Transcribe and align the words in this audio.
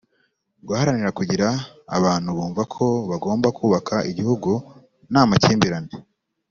guharanira 0.67 1.09
kugira 1.19 1.47
abantu 1.97 2.29
bumva 2.37 2.61
ko 2.73 2.85
bagomba 3.09 3.47
kubaka 3.57 3.95
igihugu 4.11 4.51
nta 5.11 5.21
makimbirane 5.29 5.93